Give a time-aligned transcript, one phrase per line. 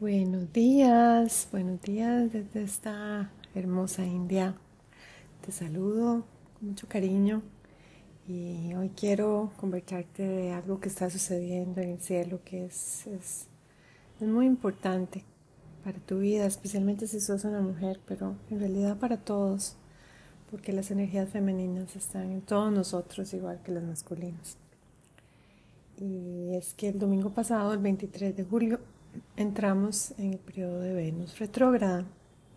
[0.00, 4.54] Buenos días, buenos días desde esta hermosa India.
[5.44, 6.24] Te saludo
[6.58, 7.42] con mucho cariño
[8.26, 13.46] y hoy quiero conversarte de algo que está sucediendo en el cielo que es, es,
[14.22, 15.22] es muy importante
[15.84, 19.76] para tu vida, especialmente si sos una mujer, pero en realidad para todos,
[20.50, 24.56] porque las energías femeninas están en todos nosotros igual que las masculinas.
[25.98, 28.80] Y es que el domingo pasado, el 23 de julio,
[29.36, 32.04] entramos en el periodo de Venus retrógrada.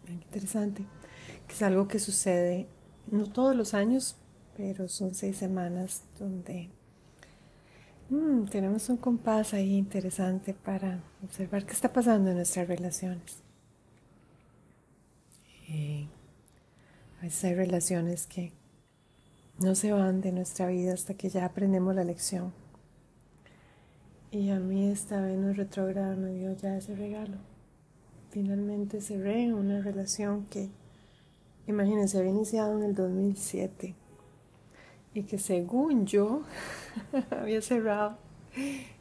[0.08, 0.86] Interesante,
[1.48, 2.68] que es algo que sucede
[3.10, 4.16] no todos los años,
[4.56, 6.70] pero son seis semanas donde
[8.10, 13.38] mm, tenemos un compás ahí interesante para observar qué está pasando en nuestras relaciones.
[15.70, 16.08] Eh,
[17.20, 18.52] a veces hay relaciones que
[19.60, 22.54] no se van de nuestra vida hasta que ya aprendemos la lección
[24.34, 27.38] y a mí esta Venus retrógrada me dio ya ese regalo.
[28.32, 30.70] Finalmente cerré una relación que,
[31.68, 33.94] imagínense, había iniciado en el 2007
[35.14, 36.42] y que según yo
[37.30, 38.18] había cerrado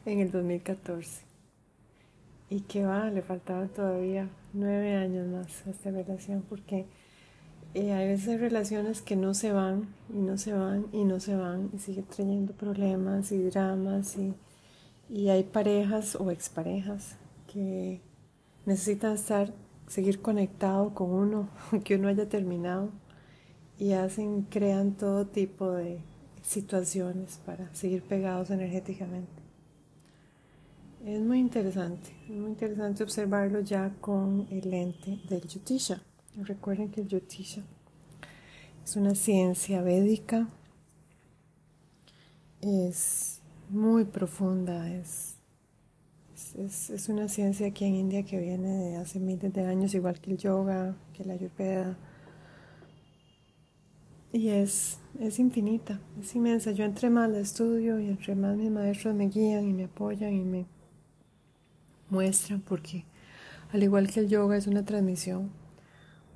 [0.05, 1.23] en el 2014.
[2.51, 6.85] Y que va, le faltaban todavía nueve años más a esta relación porque
[7.73, 11.35] eh, hay veces relaciones que no se van y no se van y no se
[11.35, 14.35] van y sigue trayendo problemas y dramas y
[15.13, 18.01] y hay parejas o exparejas que
[18.65, 19.53] necesitan estar,
[19.85, 22.89] seguir conectado con uno, aunque uno haya terminado,
[23.77, 25.99] y hacen, crean todo tipo de
[26.41, 29.43] situaciones para seguir pegados energéticamente.
[31.05, 36.01] Es muy interesante, es muy interesante observarlo ya con el lente del Yotisha.
[36.37, 37.61] Recuerden que el Yotisha
[38.83, 40.49] es una ciencia védica,
[42.61, 43.42] es
[43.73, 45.35] muy profunda, es,
[46.57, 50.19] es, es, una ciencia aquí en India que viene de hace miles de años, igual
[50.19, 51.97] que el yoga, que la ayurveda.
[54.31, 56.71] Y es, es infinita, es inmensa.
[56.71, 60.33] Yo entre más la estudio y entre más mis maestros me guían y me apoyan
[60.33, 60.65] y me
[62.09, 63.05] muestran, porque
[63.71, 65.49] al igual que el yoga es una transmisión,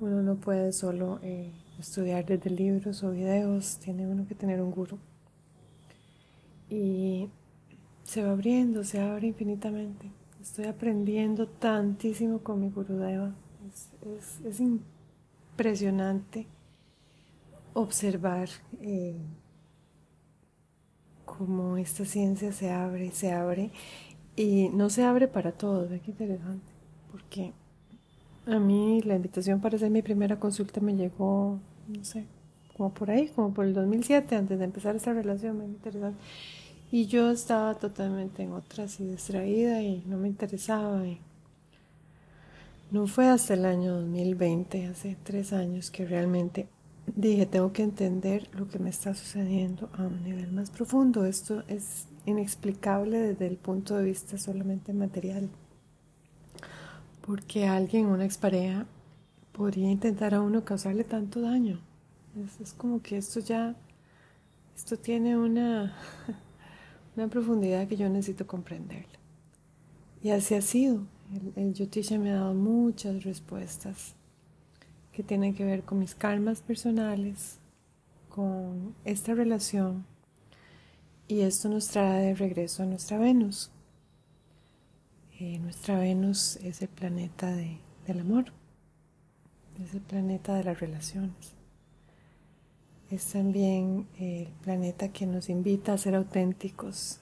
[0.00, 4.70] uno no puede solo eh, estudiar desde libros o videos, tiene uno que tener un
[4.72, 4.98] guru
[6.70, 7.28] y
[8.04, 10.10] se va abriendo, se abre infinitamente.
[10.40, 13.34] Estoy aprendiendo tantísimo con mi Gurudeva.
[14.16, 16.46] Es, es, impresionante
[17.74, 18.48] observar
[18.80, 19.16] eh,
[21.24, 23.70] cómo esta ciencia se abre se abre.
[24.36, 26.72] Y no se abre para todos, qué interesante.
[27.10, 27.52] Porque
[28.46, 31.58] a mí la invitación para hacer mi primera consulta me llegó,
[31.88, 32.24] no sé,
[32.76, 36.18] como por ahí, como por el 2007, antes de empezar esta relación, me interesante.
[36.90, 41.06] Y yo estaba totalmente en otras y distraída y no me interesaba.
[41.06, 41.20] Y
[42.90, 46.66] no fue hasta el año 2020, hace tres años, que realmente
[47.14, 51.26] dije, tengo que entender lo que me está sucediendo a un nivel más profundo.
[51.26, 55.50] Esto es inexplicable desde el punto de vista solamente material.
[57.20, 58.86] Porque alguien, una expareja,
[59.52, 61.80] podría intentar a uno causarle tanto daño.
[62.42, 63.76] Es, es como que esto ya,
[64.74, 65.94] esto tiene una
[67.18, 69.18] una profundidad que yo necesito comprenderla.
[70.22, 71.02] Y así ha sido.
[71.56, 74.14] El, el me ha dado muchas respuestas
[75.12, 77.58] que tienen que ver con mis karmas personales,
[78.28, 80.06] con esta relación.
[81.26, 83.70] Y esto nos trae de regreso a nuestra Venus.
[85.40, 88.52] Eh, nuestra Venus es el planeta del amor,
[89.82, 91.57] es el planeta de las relaciones.
[93.10, 97.20] Es también el planeta que nos invita a ser auténticos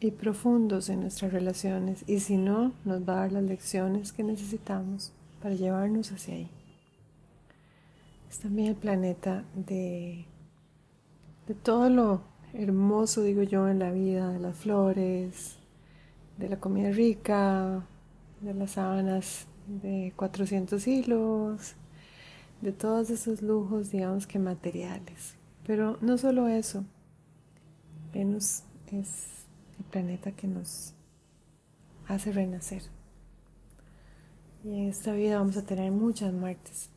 [0.00, 4.24] y profundos en nuestras relaciones y si no, nos va a dar las lecciones que
[4.24, 6.50] necesitamos para llevarnos hacia ahí.
[8.28, 10.24] Es también el planeta de,
[11.46, 12.22] de todo lo
[12.52, 15.56] hermoso, digo yo, en la vida, de las flores,
[16.36, 17.86] de la comida rica,
[18.40, 21.74] de las sábanas de 400 hilos,
[22.60, 25.36] de todos esos lujos, digamos que materiales.
[25.66, 26.84] Pero no solo eso,
[28.12, 29.44] Venus es
[29.78, 30.94] el planeta que nos
[32.06, 32.82] hace renacer.
[34.64, 36.90] Y en esta vida vamos a tener muchas muertes.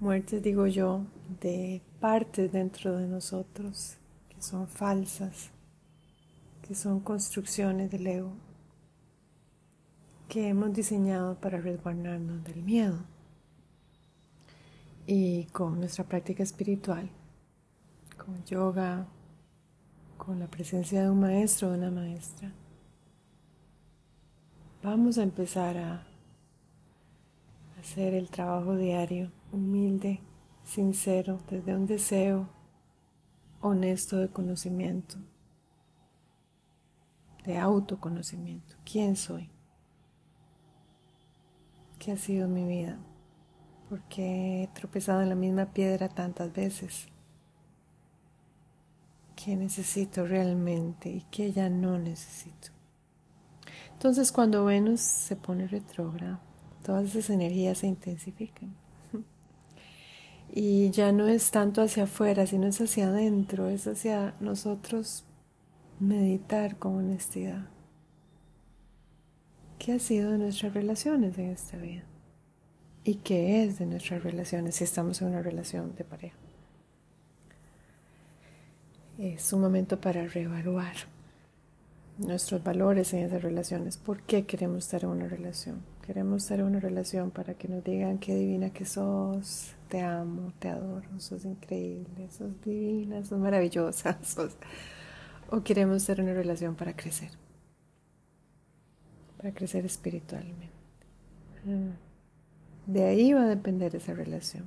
[0.00, 1.04] Muertes, digo yo,
[1.40, 3.96] de partes dentro de nosotros
[4.28, 5.50] que son falsas,
[6.62, 8.32] que son construcciones del ego,
[10.28, 13.04] que hemos diseñado para resguardarnos del miedo
[15.10, 17.08] y con nuestra práctica espiritual,
[18.22, 19.06] con yoga,
[20.18, 22.52] con la presencia de un maestro o una maestra,
[24.82, 26.06] vamos a empezar a
[27.80, 30.20] hacer el trabajo diario, humilde,
[30.62, 32.46] sincero, desde un deseo
[33.62, 35.16] honesto de conocimiento,
[37.46, 38.76] de autoconocimiento.
[38.84, 39.48] ¿Quién soy?
[41.98, 42.98] ¿Qué ha sido mi vida?
[43.88, 47.08] ¿Por qué he tropezado en la misma piedra tantas veces?
[49.34, 52.68] ¿Qué necesito realmente y qué ya no necesito?
[53.92, 56.40] Entonces cuando Venus se pone retrógrada,
[56.84, 58.74] todas esas energías se intensifican.
[60.50, 65.24] Y ya no es tanto hacia afuera, sino es hacia adentro, es hacia nosotros
[66.00, 67.66] meditar con honestidad.
[69.78, 72.04] ¿Qué ha sido de nuestras relaciones en esta vida?
[73.08, 76.36] ¿Y qué es de nuestras relaciones si estamos en una relación de pareja?
[79.16, 80.94] Es un momento para reevaluar
[82.18, 83.96] nuestros valores en esas relaciones.
[83.96, 85.80] ¿Por qué queremos estar en una relación?
[86.06, 90.52] Queremos estar en una relación para que nos digan qué divina que sos, te amo,
[90.58, 94.18] te adoro, sos increíble, sos divina, sos maravillosa.
[95.50, 97.30] O queremos estar en una relación para crecer,
[99.38, 100.68] para crecer espiritualmente.
[101.66, 102.07] Ah,
[102.88, 104.64] de ahí va a depender esa relación.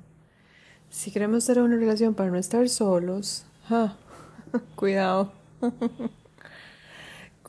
[0.91, 3.45] Si queremos en una relación para no estar solos,
[4.75, 5.33] cuidado.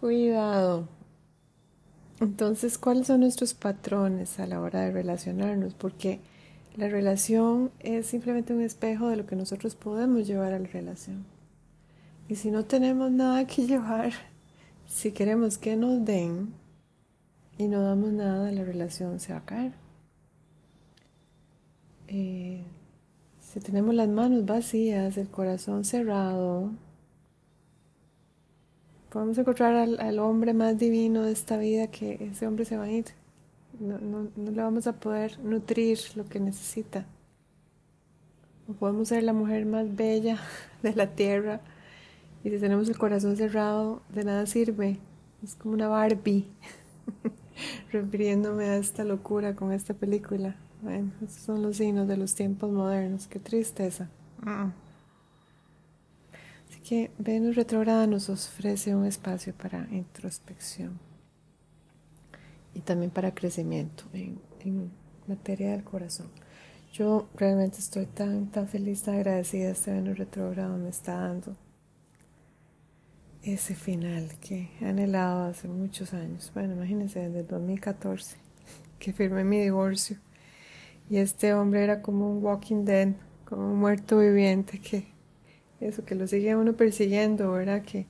[0.01, 0.89] Cuidado.
[2.21, 5.75] Entonces, ¿cuáles son nuestros patrones a la hora de relacionarnos?
[5.75, 6.21] Porque
[6.77, 11.25] la relación es simplemente un espejo de lo que nosotros podemos llevar a la relación.
[12.29, 14.13] Y si no tenemos nada que llevar,
[14.87, 16.55] si queremos que nos den
[17.59, 19.82] y no damos nada, la relación se va a caer.
[22.15, 22.63] Eh,
[23.41, 26.71] si tenemos las manos vacías, el corazón cerrado,
[29.09, 32.91] podemos encontrar al, hombre más divino de esta vida que ese hombre se va a
[32.91, 33.07] ir.
[33.81, 37.07] No, no, no, le vamos a poder nutrir lo que necesita.
[38.69, 40.39] O podemos ser la mujer más bella
[40.83, 41.63] de la tierra
[42.45, 44.99] y si tenemos el corazón cerrado, de nada sirve.
[45.43, 46.47] Es como una Barbie.
[47.91, 50.57] Refiriéndome a esta locura con esta película.
[50.83, 53.27] Bueno, esos son los signos de los tiempos modernos.
[53.27, 54.11] Qué tristeza.
[54.45, 54.71] Mm
[56.83, 60.99] que Venus retrógrada nos ofrece un espacio para introspección
[62.75, 64.41] y también para crecimiento en,
[65.27, 66.27] materia del corazón.
[66.93, 71.57] Yo realmente estoy tan, tan feliz, tan agradecida este Venus retrógrado me está dando
[73.43, 76.51] ese final que he anhelado hace muchos años.
[76.55, 78.37] Bueno, imagínense, desde el 2014
[78.99, 80.19] que firmé mi divorcio
[81.13, 83.13] y este hombre era como un walking dead,
[83.45, 85.05] como un muerto viviente que
[85.79, 87.83] eso, que lo sigue uno persiguiendo, ¿verdad?
[87.83, 88.07] Que,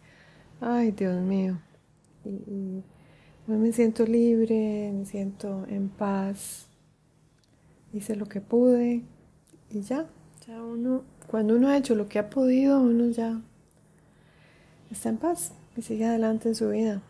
[0.61, 1.59] ay, Dios mío.
[2.25, 2.85] Y,
[3.49, 6.69] me siento libre, me siento en paz.
[7.93, 9.03] Hice lo que pude
[9.69, 10.07] y ya,
[10.47, 13.43] ya uno, cuando uno ha hecho lo que ha podido, uno ya
[14.93, 17.03] está en paz y sigue adelante en su vida.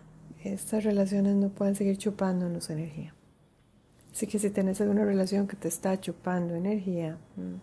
[0.42, 3.12] Estas relaciones no pueden seguir chupándonos energía.
[4.12, 7.54] Así que si tenés alguna relación que te está chupando energía, mm,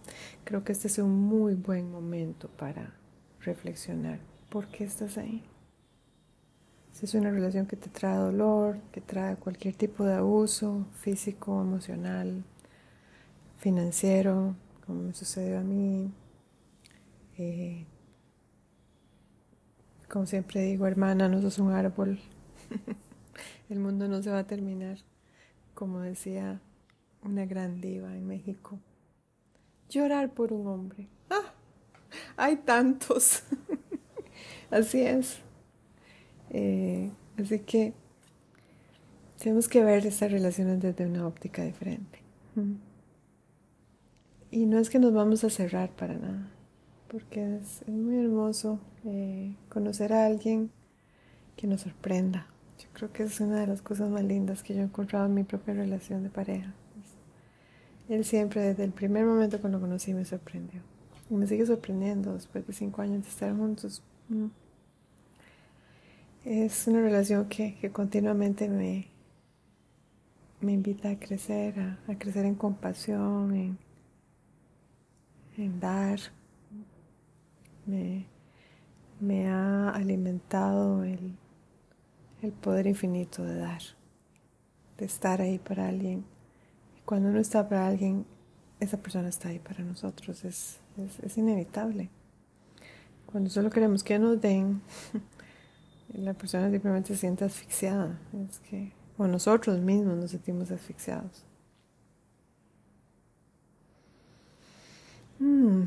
[0.44, 2.96] creo que este es un muy buen momento para
[3.42, 4.20] reflexionar.
[4.50, 5.44] ¿Por qué estás ahí?
[6.92, 11.62] Si es una relación que te trae dolor, que trae cualquier tipo de abuso físico,
[11.62, 12.44] emocional,
[13.58, 16.12] financiero, como me sucedió a mí,
[17.38, 17.86] eh,
[20.10, 22.20] como siempre digo, hermana, no sos un árbol.
[23.70, 24.98] El mundo no se va a terminar
[25.80, 26.60] como decía
[27.24, 28.78] una gran diva en México.
[29.90, 31.08] Llorar por un hombre.
[31.30, 31.54] ¡Ah!
[32.36, 33.44] Hay tantos.
[34.72, 35.40] así es.
[36.50, 37.94] Eh, así que
[39.42, 42.20] tenemos que ver estas relaciones desde una óptica diferente.
[44.52, 46.52] Y no es que nos vamos a cerrar para nada,
[47.08, 50.72] porque es, muy hermoso eh, conocer a alguien
[51.56, 52.48] que nos sorprenda,
[53.00, 55.44] creo que es una de las cosas más lindas que yo he encontrado en mi
[55.44, 56.74] propia relación de pareja.
[58.10, 60.82] Él siempre, desde el primer momento cuando lo conocí, me sorprendió.
[61.30, 64.04] Y me sigue sorprendiendo después de cinco años de estar juntos.
[64.28, 64.48] Mm.
[66.44, 69.08] Es una relación que, continuamente me,
[70.60, 73.78] me invita a crecer, a, crecer en compasión, en,
[75.56, 76.20] en dar.
[77.86, 78.26] Me,
[79.22, 81.38] me ha alimentado el
[82.42, 83.82] el poder infinito de dar,
[84.98, 86.26] de estar ahí para alguien.
[86.98, 88.26] Y cuando uno está para alguien,
[88.80, 90.80] esa persona está ahí para nosotros, es,
[91.24, 92.10] es, inevitable.
[93.26, 94.82] Cuando solo queremos que nos den,
[96.14, 98.20] la persona simplemente se siente asfixiada,
[98.50, 101.44] es que, o nosotros mismos nos sentimos asfixiados.
[105.40, 105.84] Mm.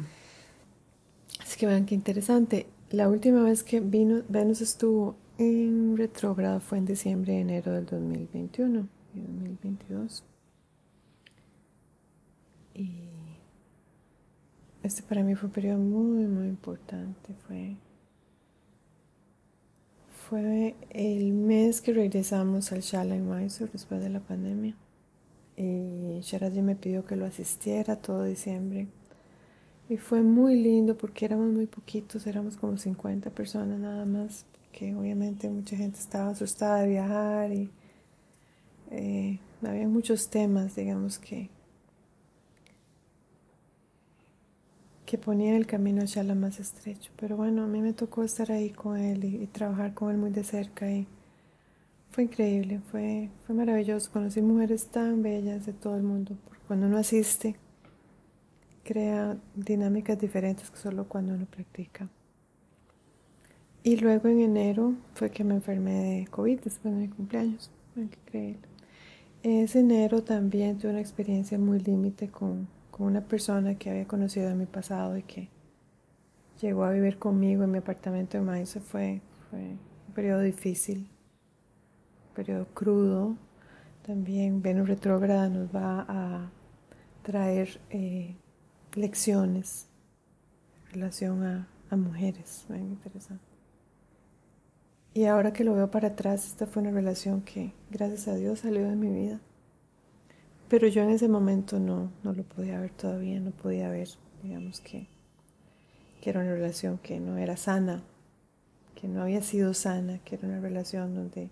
[1.40, 2.66] Así que vean qué interesante.
[2.90, 7.86] La última vez que vino, Venus estuvo en retrógrado fue en diciembre y enero del
[7.86, 10.24] 2021 y 2022.
[12.74, 12.90] Y
[14.82, 17.34] este para mí fue un periodo muy, muy importante.
[17.46, 17.76] Fue,
[20.28, 24.74] fue el mes que regresamos al Shala en Mysore después de la pandemia.
[25.56, 28.88] Y Sharaji me pidió que lo asistiera todo diciembre.
[29.88, 34.94] Y fue muy lindo porque éramos muy poquitos, éramos como 50 personas nada más, que
[34.94, 37.70] obviamente mucha gente estaba asustada de viajar y
[38.90, 41.48] eh, había muchos temas, digamos, que,
[45.06, 47.12] que ponían el camino a Shala más estrecho.
[47.16, 50.30] Pero bueno, a mí me tocó estar ahí con él y, trabajar con él muy
[50.30, 51.06] de cerca y
[52.10, 54.10] fue increíble, fue, fue maravilloso.
[54.10, 56.36] Conocí mujeres tan bellas de todo el mundo.
[56.66, 57.56] Cuando uno asiste,
[58.84, 62.08] crea dinámicas diferentes que solo cuando uno practica.
[63.84, 67.70] Y luego en enero fue que me enfermé de COVID después de mi cumpleaños.
[67.96, 68.68] Hay que creerlo.
[69.42, 74.48] Ese enero también tuve una experiencia muy límite con, con, una persona que había conocido
[74.50, 75.48] en mi pasado y que
[76.60, 78.78] llegó a vivir conmigo en mi apartamento en Maíz.
[78.84, 79.20] Fue,
[79.50, 79.58] fue
[80.06, 81.08] un periodo difícil,
[82.28, 83.36] un periodo crudo.
[84.06, 86.52] También Venus retrógrada nos va a
[87.24, 88.36] traer eh,
[88.94, 89.88] lecciones
[90.86, 92.64] en relación a, a mujeres.
[92.68, 93.51] Muy interesante.
[95.14, 98.60] Y ahora que lo veo para atrás, esta fue una relación que, gracias a Dios,
[98.60, 99.40] salió de mi vida.
[100.70, 104.08] Pero yo en ese momento no, no lo podía ver todavía, no podía ver,
[104.42, 105.06] digamos que,
[106.22, 108.02] que era una relación que no era sana,
[108.94, 111.50] que no había sido sana, que era una relación donde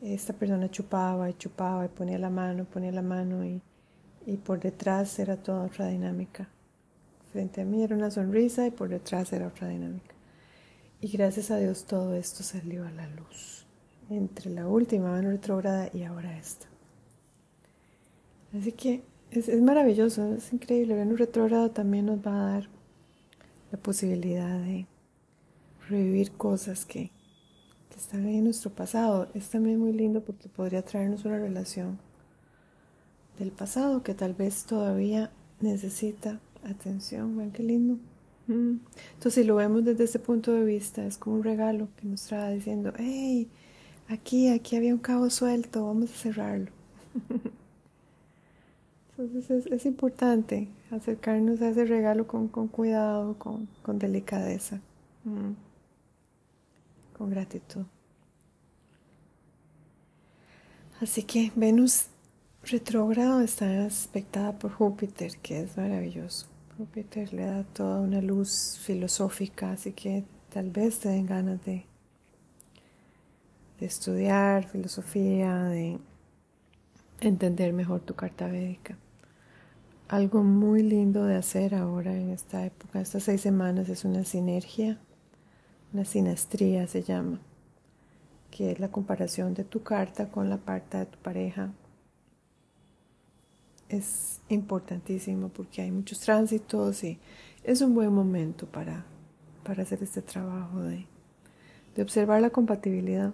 [0.00, 3.60] esta persona chupaba y chupaba y ponía la mano, ponía la mano y,
[4.24, 6.48] y por detrás era toda otra dinámica.
[7.32, 10.14] Frente a mí era una sonrisa y por detrás era otra dinámica.
[11.04, 13.66] Y gracias a Dios todo esto salió a la luz.
[14.08, 16.68] Entre la última mano retrógrada y ahora esta.
[18.56, 20.94] Así que es, maravilloso, es increíble.
[20.94, 22.68] Venus retrógrado también nos va a dar
[23.72, 24.86] la posibilidad de
[25.88, 27.10] revivir cosas que,
[27.90, 29.28] que están ahí en nuestro pasado.
[29.34, 31.98] Es también muy lindo porque podría traernos una relación
[33.40, 37.36] del pasado que tal vez todavía necesita atención.
[37.36, 37.98] Ven qué lindo.
[38.52, 42.22] Entonces, si lo vemos desde ese punto de vista, es como un regalo que nos
[42.24, 43.48] trae diciendo, hey,
[44.08, 46.70] aquí, aquí había un cabo suelto, vamos a cerrarlo.
[49.18, 53.68] Entonces es, importante acercarnos a ese regalo con, cuidado, con,
[53.98, 54.80] delicadeza,
[57.16, 57.84] con gratitud.
[61.00, 62.06] Así que Venus
[62.64, 66.51] retrógrado está aspectada por Júpiter, que es maravilloso.
[66.78, 71.84] Júpiter le da toda una luz filosófica, así que tal vez te den ganas de,
[73.78, 75.98] de estudiar filosofía, de
[77.20, 78.96] entender mejor tu carta védica.
[80.08, 84.98] Algo muy lindo de hacer ahora en esta época, estas seis semanas, es una sinergia,
[85.92, 87.40] una sinastría se llama,
[88.50, 91.70] que es la comparación de tu carta con la parte de tu pareja
[93.92, 97.18] es importantísimo porque hay muchos tránsitos y
[97.62, 99.04] es un buen momento para,
[99.64, 101.06] para hacer este trabajo de,
[101.94, 103.32] de observar la compatibilidad.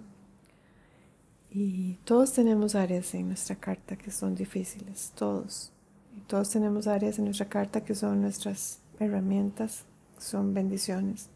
[1.51, 5.71] Y todos tenemos áreas en nuestra carta que son difíciles, todos.
[6.15, 9.85] Y todos tenemos áreas en nuestra carta que son nuestras herramientas,
[10.19, 11.29] son bendiciones.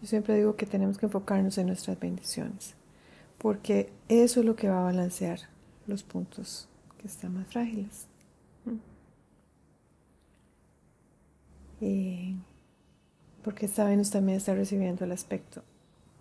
[0.00, 2.74] Yo siempre digo que tenemos que enfocarnos en nuestras bendiciones,
[3.36, 5.40] porque eso es lo que va a balancear
[5.86, 6.67] los puntos
[6.98, 8.06] que están más frágiles.
[11.80, 12.36] Y
[13.42, 15.62] porque esta Venus también está recibiendo el aspecto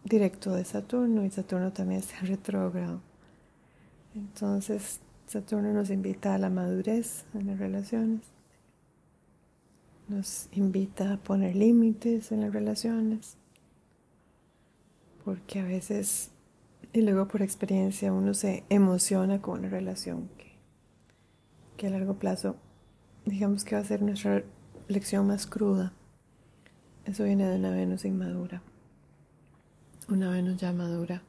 [0.04, 3.02] directo de Saturno y Saturno también está retrógrado.
[4.16, 8.22] Entonces Saturno nos invita a la madurez en las relaciones,
[10.08, 13.36] nos invita a poner límites en las relaciones,
[15.26, 16.32] porque a veces,
[16.94, 20.47] y luego por experiencia, uno se emociona con una relación que
[21.78, 22.56] que a largo plazo,
[23.26, 24.44] digamos que va a ser nuestra
[24.88, 25.94] lección más cruda.
[27.06, 28.62] Eso viene de una Venus inmadura,
[30.10, 31.22] una Venus ya madura.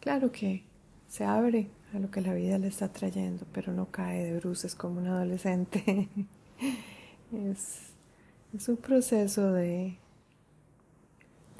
[0.00, 0.64] Claro que
[1.08, 4.74] se abre a lo que la vida le está trayendo, pero no cae de bruces
[4.74, 6.08] como un adolescente.
[7.32, 7.92] es,
[8.52, 9.98] es un proceso de,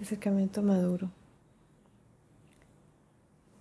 [0.00, 1.10] acercamiento maduro.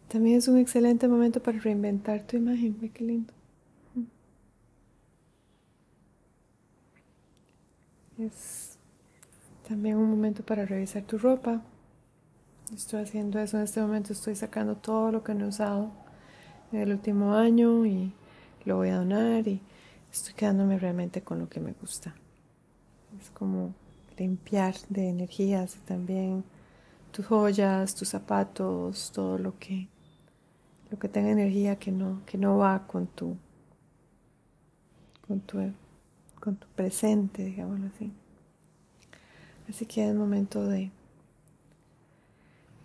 [0.07, 2.89] También es un excelente momento para reinventar tu imagen.
[2.93, 3.33] qué lindo.
[8.19, 8.77] Es
[9.65, 11.61] también un momento para revisar tu ropa.
[12.73, 15.89] Estoy haciendo eso en este momento, estoy sacando todo lo que no he usado
[16.73, 18.11] en el último año y
[18.65, 19.61] lo voy a donar y
[20.11, 22.13] estoy quedándome realmente con lo que me gusta.
[23.21, 23.73] Es como
[24.17, 26.43] limpiar de energías y también
[27.11, 29.87] tus joyas, tus zapatos, todo lo que
[30.91, 33.37] lo que tenga energía que no que no va con tu
[35.25, 35.59] con tu
[36.39, 38.11] con tu presente, digámoslo así.
[39.69, 40.91] Así que es momento de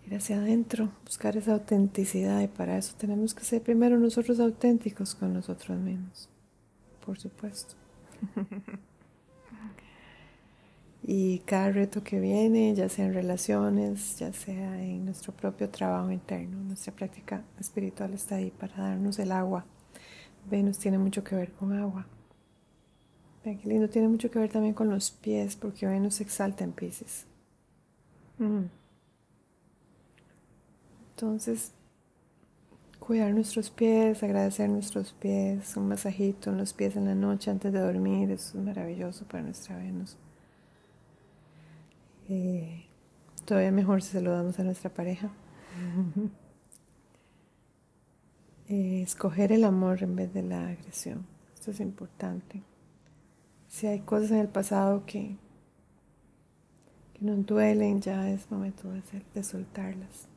[0.05, 5.15] ir hacia adentro, buscar esa autenticidad y para eso tenemos que ser primero nosotros auténticos
[5.15, 6.29] con nosotros mismos,
[7.03, 7.75] por supuesto.
[11.03, 16.11] y cada reto que viene, ya sea en relaciones, ya sea en nuestro propio trabajo
[16.11, 19.65] interno, nuestra práctica espiritual está ahí para darnos el agua.
[20.49, 22.05] Venus tiene mucho que ver con agua.
[23.45, 26.71] Vean qué lindo, tiene mucho que ver también con los pies, porque Venus exalta en
[26.71, 27.27] Pisces.
[28.39, 28.63] Mm.
[31.11, 31.71] Entonces,
[32.99, 37.71] cuidar nuestros pies, agradecer nuestros pies, un masajito en los pies en la noche antes
[37.71, 40.17] de dormir, eso es maravilloso para nuestra Venus.
[42.27, 42.83] Eh,
[43.45, 45.29] todavía mejor si se lo damos a nuestra pareja.
[48.67, 51.27] Eh, escoger el amor en vez de la agresión.
[51.53, 52.63] Esto es importante.
[53.75, 55.35] Si hay cosas en el pasado que,
[57.13, 59.01] que nos duelen, ya es momento de,
[59.33, 60.29] de soltarlas.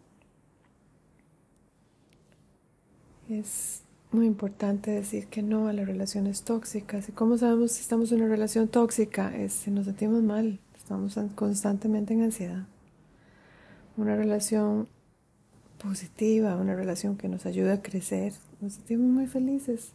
[3.28, 7.08] Es muy importante decir que no a las relaciones tóxicas.
[7.08, 9.32] ¿Y cómo sabemos si estamos en una relación tóxica?
[9.36, 12.66] Es si nos sentimos mal, estamos constantemente en ansiedad.
[13.96, 14.88] Una relación
[15.80, 19.92] positiva, una relación que nos ayuda a crecer, nos sentimos muy felices.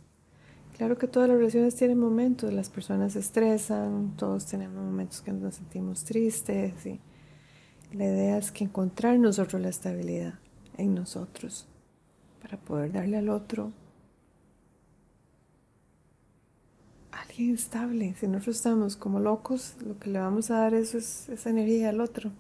[0.77, 5.31] Claro que todas las relaciones tienen momentos, las personas se estresan, todos tenemos momentos que
[5.31, 6.99] nos sentimos tristes y
[7.91, 10.33] la idea es que encontrar nosotros la estabilidad
[10.77, 11.67] en nosotros
[12.41, 13.71] para poder darle al otro
[17.11, 18.15] alguien estable.
[18.19, 21.89] Si nosotros estamos como locos, lo que le vamos a dar eso es esa energía
[21.89, 22.31] al otro.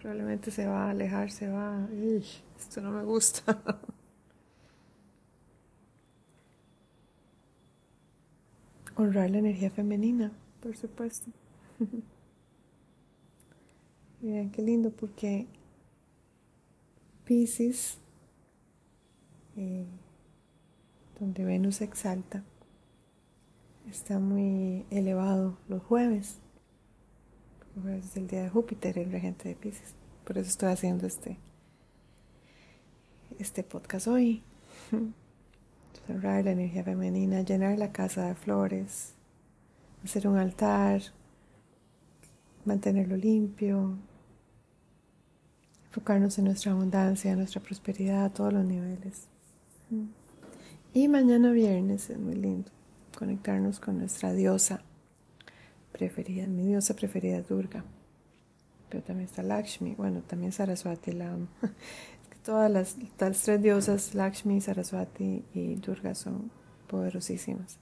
[0.00, 1.88] Probablemente se va a alejar, se va,
[2.58, 3.60] esto no me gusta.
[8.96, 11.30] Honrar la energía femenina, por supuesto.
[14.22, 15.46] Miren qué lindo porque
[17.24, 17.98] Pisces,
[19.56, 19.84] eh,
[21.20, 22.42] donde Venus exalta,
[23.90, 26.38] está muy elevado los jueves.
[27.86, 29.94] es el día de Júpiter, el regente de Pisces.
[30.24, 31.38] Por eso estoy haciendo este,
[33.38, 34.42] este podcast hoy.
[36.06, 39.14] Cerrar la energía femenina, llenar la casa de flores,
[40.04, 41.02] hacer un altar,
[42.64, 43.98] mantenerlo limpio,
[45.86, 49.28] enfocarnos en nuestra abundancia, nuestra prosperidad a todos los niveles.
[50.94, 52.70] Y mañana viernes es muy lindo
[53.18, 54.82] conectarnos con nuestra diosa
[55.92, 56.46] preferida.
[56.46, 57.84] Mi diosa preferida es Durga,
[58.90, 61.36] pero también está Lakshmi, bueno, también Saraswati la.
[62.46, 66.52] Todas las, tres diosas, Lakshmi, Saraswati y Durga, son
[66.86, 67.80] poderosísimas.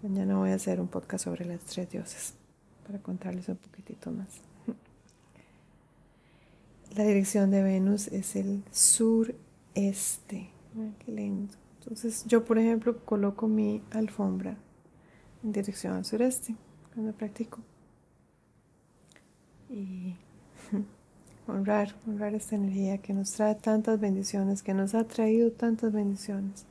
[0.00, 2.34] Mañana voy a hacer un podcast sobre las tres diosas
[2.86, 4.42] para contarles un poquitito más.
[6.94, 10.50] La dirección de Venus es el sureste.
[11.04, 11.52] qué lindo.
[11.80, 14.56] Entonces yo, por ejemplo, coloco mi alfombra
[15.42, 16.54] en dirección al sureste
[16.94, 17.58] cuando practico.
[19.68, 20.14] Y
[21.50, 26.64] honrar, honrar esta energía que nos trae tantas bendiciones, que nos ha traído tantas bendiciones,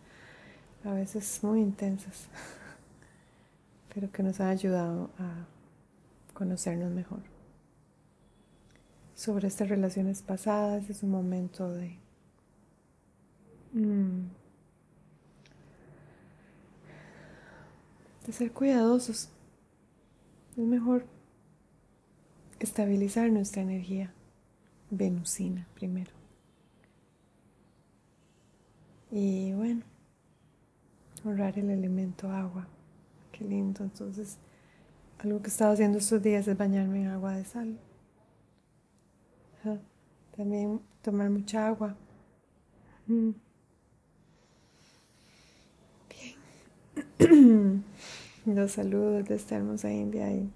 [0.84, 2.28] a veces muy intensas,
[3.94, 5.46] pero que nos ha ayudado a
[6.34, 7.22] conocernos mejor.
[9.16, 11.98] Sobre estas relaciones pasadas es un momento de...
[13.74, 14.30] Mm,
[18.26, 19.30] de ser cuidadosos.
[20.56, 21.06] Es mejor
[22.60, 24.14] estabilizar nuestra energía
[24.90, 26.12] venusina primero.
[29.12, 29.82] Y bueno,
[31.24, 32.68] honrar el elemento agua.
[33.32, 33.84] Qué lindo.
[33.84, 34.38] Entonces,
[35.20, 37.80] algo que he estado haciendo estos días es bañarme en agua de sal.
[40.36, 41.96] También tomar mucha agua.
[43.08, 43.32] Mm.
[47.20, 47.84] Bien.
[48.46, 50.50] Los saludos de esta hermosa India y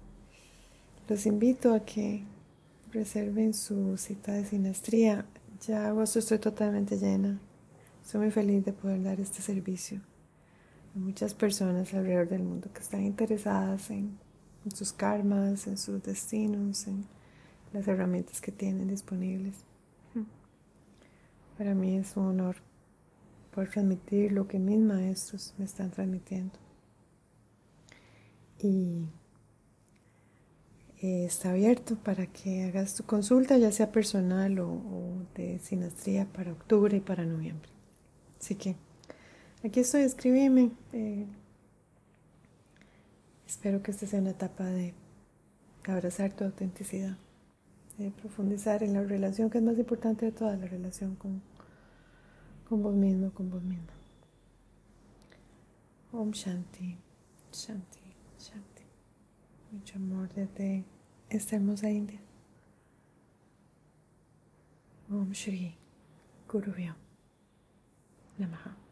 [1.08, 2.24] los invito a que
[2.94, 5.26] reserven su cita de sinastría.
[5.66, 7.38] Ya agosto estoy totalmente llena.
[8.02, 10.00] Estoy muy feliz de poder dar este servicio
[10.94, 14.18] a muchas personas alrededor del mundo que están interesadas en
[14.64, 17.06] en sus karmas, en sus destinos, en
[17.72, 19.54] las herramientas que tienen disponibles.
[21.58, 22.56] Para mí es un honor
[23.54, 26.58] poder transmitir lo que mis maestros me están transmitiendo.
[28.58, 29.06] Y
[31.04, 36.52] eh, está abierto para que hagas tu consulta, ya sea personal o, de sinastría para
[36.52, 37.68] octubre y para noviembre.
[38.40, 38.74] Así que
[39.62, 40.70] aquí estoy, escribime.
[40.94, 41.26] Eh,
[43.46, 44.94] espero que esta sea una etapa de
[45.86, 47.18] abrazar tu autenticidad,
[47.98, 51.42] de profundizar en la relación que es más importante de toda la relación con,
[52.66, 53.92] con vos mismo, con vos misma.
[56.12, 56.96] Om Shanti,
[57.52, 58.84] Shanti, Shanti.
[59.70, 60.93] Mucho amor desde
[61.30, 62.20] esta hermosa India.
[65.10, 65.76] Om Shri
[66.48, 66.72] Guru
[68.38, 68.83] Namaha.